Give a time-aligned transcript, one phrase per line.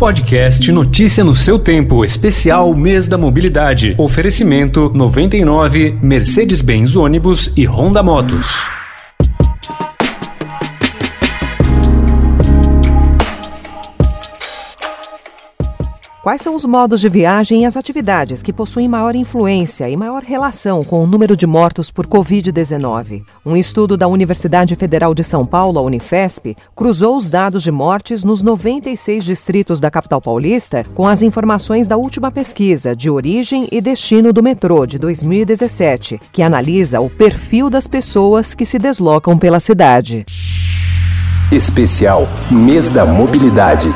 [0.00, 3.94] Podcast Notícia no seu tempo, especial Mês da Mobilidade.
[3.98, 8.79] Oferecimento 99 Mercedes-Benz ônibus e Honda Motos.
[16.22, 20.22] Quais são os modos de viagem e as atividades que possuem maior influência e maior
[20.22, 23.22] relação com o número de mortos por Covid-19?
[23.44, 28.22] Um estudo da Universidade Federal de São Paulo, a Unifesp, cruzou os dados de mortes
[28.22, 33.80] nos 96 distritos da capital paulista com as informações da última pesquisa de origem e
[33.80, 39.58] destino do metrô de 2017, que analisa o perfil das pessoas que se deslocam pela
[39.58, 40.26] cidade.
[41.50, 43.88] Especial Mês da Mobilidade.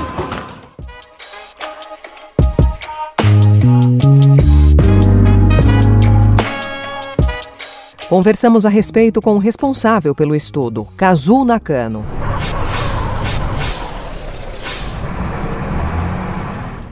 [8.14, 12.06] Conversamos a respeito com o responsável pelo estudo, Kazu Nakano.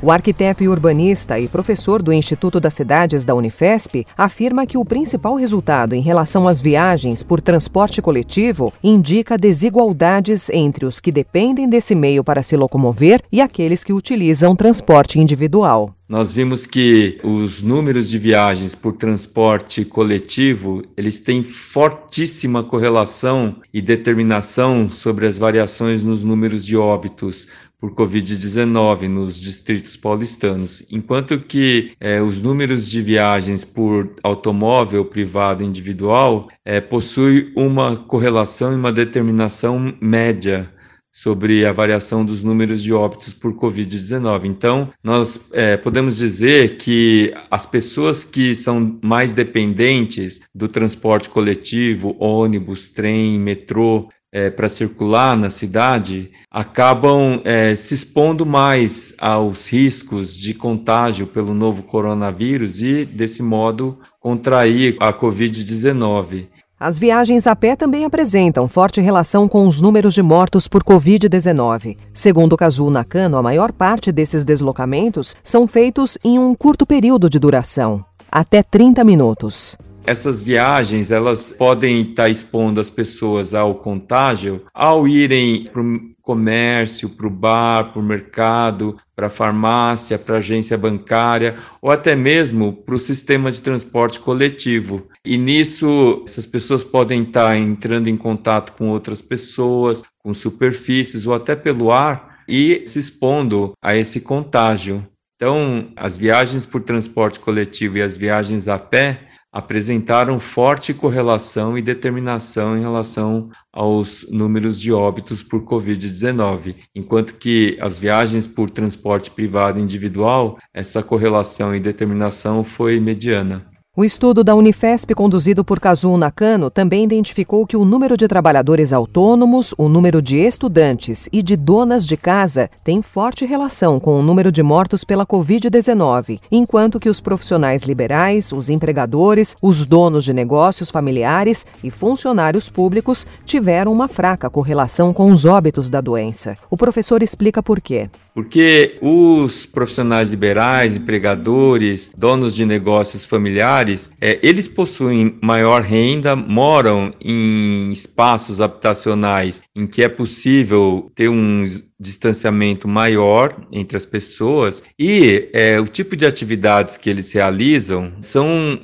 [0.02, 4.84] O arquiteto e urbanista e professor do Instituto das Cidades da Unifesp afirma que o
[4.84, 11.68] principal resultado em relação às viagens por transporte coletivo indica desigualdades entre os que dependem
[11.68, 15.94] desse meio para se locomover e aqueles que utilizam transporte individual.
[16.12, 23.80] Nós vimos que os números de viagens por transporte coletivo, eles têm fortíssima correlação e
[23.80, 27.48] determinação sobre as variações nos números de óbitos
[27.80, 35.64] por Covid-19 nos distritos paulistanos, enquanto que é, os números de viagens por automóvel privado
[35.64, 40.70] individual é, possui uma correlação e uma determinação média
[41.12, 44.46] sobre a variação dos números de óbitos por Covid-19.
[44.46, 52.16] Então, nós é, podemos dizer que as pessoas que são mais dependentes do transporte coletivo,
[52.18, 60.34] ônibus, trem, metrô, é, para circular na cidade acabam é, se expondo mais aos riscos
[60.34, 66.46] de contágio pelo novo coronavírus e, desse modo, contrair a Covid-19.
[66.84, 71.96] As viagens a pé também apresentam forte relação com os números de mortos por Covid-19.
[72.12, 77.30] Segundo o Kazu Nakano, a maior parte desses deslocamentos são feitos em um curto período
[77.30, 79.78] de duração até 30 minutos.
[80.04, 87.08] Essas viagens, elas podem estar expondo as pessoas ao contágio ao irem para o comércio,
[87.08, 92.16] para o bar, para o mercado, para a farmácia, para a agência bancária ou até
[92.16, 95.08] mesmo para o sistema de transporte coletivo.
[95.24, 101.34] E nisso, essas pessoas podem estar entrando em contato com outras pessoas, com superfícies ou
[101.34, 105.06] até pelo ar e se expondo a esse contágio.
[105.36, 111.82] Então, as viagens por transporte coletivo e as viagens a pé apresentaram forte correlação e
[111.82, 119.30] determinação em relação aos números de óbitos por Covid-19, enquanto que as viagens por transporte
[119.30, 123.71] privado individual, essa correlação e determinação foi mediana.
[123.94, 128.90] O estudo da Unifesp, conduzido por Kazuo Nakano, também identificou que o número de trabalhadores
[128.90, 134.22] autônomos, o número de estudantes e de donas de casa tem forte relação com o
[134.22, 140.32] número de mortos pela Covid-19, enquanto que os profissionais liberais, os empregadores, os donos de
[140.32, 146.56] negócios familiares e funcionários públicos tiveram uma fraca correlação com os óbitos da doença.
[146.70, 148.08] O professor explica por quê.
[148.34, 153.81] Porque os profissionais liberais, empregadores, donos de negócios familiares,
[154.20, 161.64] é, eles possuem maior renda, moram em espaços habitacionais em que é possível ter um
[161.98, 168.80] distanciamento maior entre as pessoas e é, o tipo de atividades que eles realizam são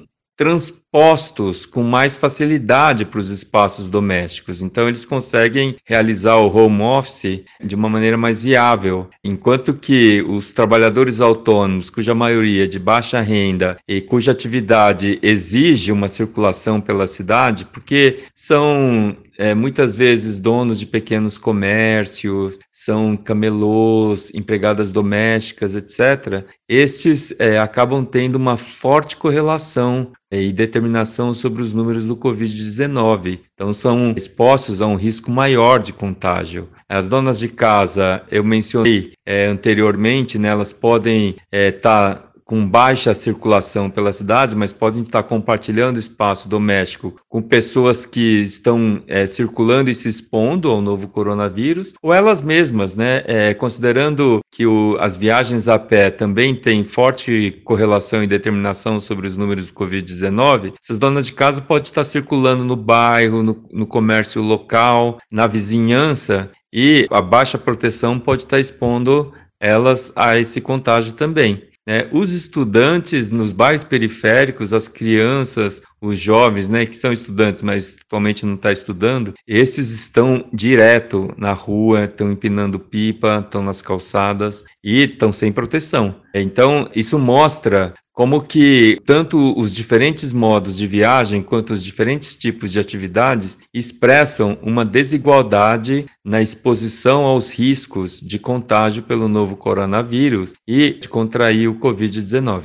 [0.91, 4.63] transpostos com mais facilidade para os espaços domésticos.
[4.63, 10.53] Então, eles conseguem realizar o home office de uma maneira mais viável, enquanto que os
[10.53, 17.07] trabalhadores autônomos, cuja maioria é de baixa renda e cuja atividade exige uma circulação pela
[17.07, 26.45] cidade, porque são é, muitas vezes donos de pequenos comércios, são camelôs, empregadas domésticas, etc.,
[26.69, 30.88] estes é, acabam tendo uma forte correlação e determinação
[31.35, 33.41] sobre os números do Covid-19.
[33.55, 36.69] Então, são expostos a um risco maior de contágio.
[36.89, 41.53] As donas de casa, eu mencionei é, anteriormente, né, elas podem estar.
[41.53, 48.07] É, tá com baixa circulação pela cidade, mas podem estar compartilhando espaço doméstico com pessoas
[48.07, 53.23] que estão é, circulando e se expondo ao novo coronavírus, ou elas mesmas, né?
[53.27, 59.27] É, considerando que o, as viagens a pé também têm forte correlação e determinação sobre
[59.27, 63.87] os números do Covid-19, essas donas de casa podem estar circulando no bairro, no, no
[63.87, 71.13] comércio local, na vizinhança, e a baixa proteção pode estar expondo elas a esse contágio
[71.13, 71.68] também.
[71.89, 72.07] Né?
[72.13, 78.45] Os estudantes nos bairros periféricos, as crianças, os jovens, né, que são estudantes, mas atualmente
[78.45, 84.65] não estão tá estudando, esses estão direto na rua, estão empinando pipa, estão nas calçadas
[84.85, 86.17] e estão sem proteção.
[86.35, 92.73] Então, isso mostra como que tanto os diferentes modos de viagem quanto os diferentes tipos
[92.73, 100.95] de atividades expressam uma desigualdade na exposição aos riscos de contágio pelo novo coronavírus e
[100.95, 102.63] de contrair o Covid-19.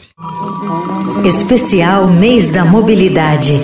[1.23, 3.61] Especial Mês da Mobilidade.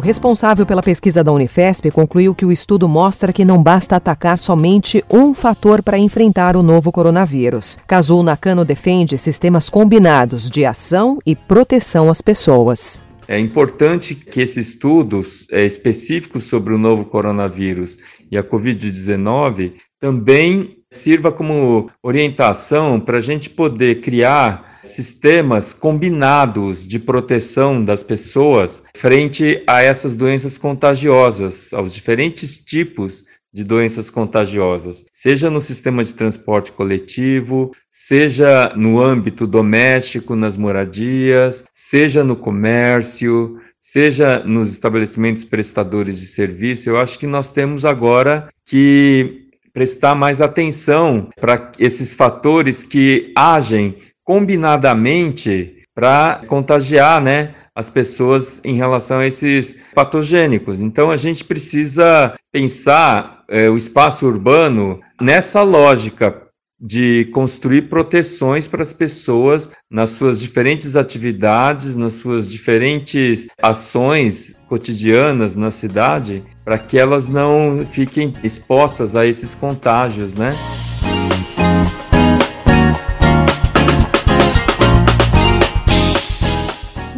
[0.00, 4.38] O responsável pela pesquisa da Unifesp concluiu que o estudo mostra que não basta atacar
[4.38, 7.76] somente um fator para enfrentar o novo coronavírus.
[7.86, 13.02] Casul Nakano defende sistemas combinados de ação e proteção às pessoas.
[13.28, 17.98] É importante que esse estudo é, específico sobre o novo coronavírus
[18.30, 26.98] e a Covid-19 também sirva como orientação para a gente poder criar sistemas combinados de
[26.98, 35.50] proteção das pessoas frente a essas doenças contagiosas, aos diferentes tipos de doenças contagiosas, seja
[35.50, 44.40] no sistema de transporte coletivo, seja no âmbito doméstico, nas moradias, seja no comércio, seja
[44.44, 46.88] nos estabelecimentos prestadores de serviço.
[46.88, 53.96] Eu acho que nós temos agora que prestar mais atenção para esses fatores que agem
[54.30, 57.52] combinadamente para contagiar, né?
[57.74, 60.80] As pessoas em relação a esses patogênicos.
[60.80, 66.42] Então a gente precisa pensar é, o espaço urbano nessa lógica
[66.80, 75.56] de construir proteções para as pessoas nas suas diferentes atividades, nas suas diferentes ações cotidianas
[75.56, 80.54] na cidade, para que elas não fiquem expostas a esses contágios, né?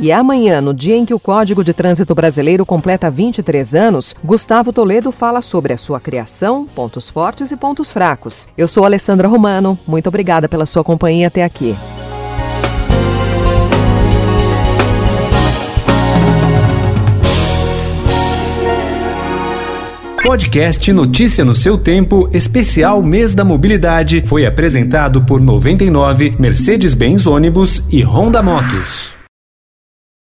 [0.03, 4.73] E amanhã, no dia em que o Código de Trânsito Brasileiro completa 23 anos, Gustavo
[4.73, 8.49] Toledo fala sobre a sua criação, pontos fortes e pontos fracos.
[8.59, 11.77] Eu sou Alessandra Romano, muito obrigada pela sua companhia até aqui.
[20.21, 27.85] Podcast Notícia no seu tempo, especial Mês da Mobilidade, foi apresentado por 99, Mercedes-Benz Ônibus
[27.89, 29.22] e Honda Motos.